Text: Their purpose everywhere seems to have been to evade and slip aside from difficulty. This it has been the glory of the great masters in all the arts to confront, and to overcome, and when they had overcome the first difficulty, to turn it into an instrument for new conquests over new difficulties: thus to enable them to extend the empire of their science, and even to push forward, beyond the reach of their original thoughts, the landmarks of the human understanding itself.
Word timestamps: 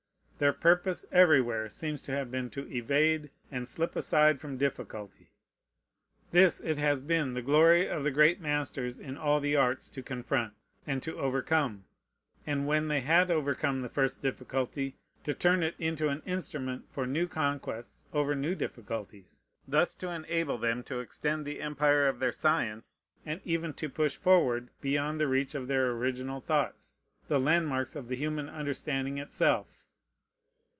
Their 0.41 0.53
purpose 0.53 1.05
everywhere 1.11 1.69
seems 1.69 2.01
to 2.01 2.11
have 2.13 2.31
been 2.31 2.49
to 2.49 2.67
evade 2.75 3.29
and 3.51 3.67
slip 3.67 3.95
aside 3.95 4.39
from 4.39 4.57
difficulty. 4.57 5.29
This 6.31 6.59
it 6.59 6.79
has 6.79 6.99
been 6.99 7.35
the 7.35 7.43
glory 7.43 7.87
of 7.87 8.03
the 8.03 8.09
great 8.09 8.41
masters 8.41 8.97
in 8.97 9.17
all 9.17 9.39
the 9.39 9.55
arts 9.55 9.87
to 9.89 10.01
confront, 10.01 10.55
and 10.87 11.03
to 11.03 11.15
overcome, 11.15 11.85
and 12.47 12.65
when 12.65 12.87
they 12.87 13.01
had 13.01 13.29
overcome 13.29 13.83
the 13.83 13.87
first 13.87 14.23
difficulty, 14.23 14.95
to 15.25 15.35
turn 15.35 15.61
it 15.61 15.75
into 15.77 16.07
an 16.09 16.23
instrument 16.25 16.85
for 16.89 17.05
new 17.05 17.27
conquests 17.27 18.07
over 18.11 18.33
new 18.33 18.55
difficulties: 18.55 19.41
thus 19.67 19.93
to 19.93 20.09
enable 20.09 20.57
them 20.57 20.81
to 20.85 21.01
extend 21.01 21.45
the 21.45 21.61
empire 21.61 22.07
of 22.07 22.17
their 22.17 22.31
science, 22.31 23.03
and 23.27 23.41
even 23.45 23.73
to 23.75 23.87
push 23.87 24.15
forward, 24.15 24.71
beyond 24.81 25.19
the 25.19 25.27
reach 25.27 25.53
of 25.53 25.67
their 25.67 25.91
original 25.91 26.41
thoughts, 26.41 26.97
the 27.27 27.39
landmarks 27.39 27.95
of 27.95 28.07
the 28.07 28.15
human 28.15 28.49
understanding 28.49 29.19
itself. 29.19 29.77